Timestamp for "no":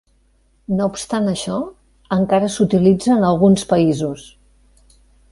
0.77-0.85